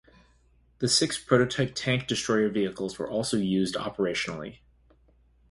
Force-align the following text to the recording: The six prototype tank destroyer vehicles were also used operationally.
The 0.79 0.87
six 0.89 1.19
prototype 1.19 1.73
tank 1.75 2.07
destroyer 2.07 2.49
vehicles 2.49 2.97
were 2.97 3.07
also 3.07 3.37
used 3.37 3.75
operationally. 3.75 4.57